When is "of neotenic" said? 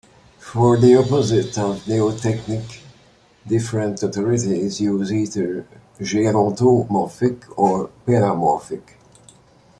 1.59-2.79